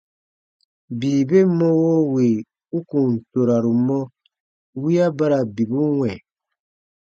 Bii 0.99 1.21
ben 1.29 1.47
mɔwo 1.59 1.93
wì 2.13 2.27
u 2.75 2.79
kùn 2.89 3.11
toraru 3.31 3.71
mɔ, 3.87 3.99
wiya 4.81 5.05
ba 5.17 5.25
ra 5.31 5.39
bibu 5.55 5.79
wɛ̃. 5.99 6.15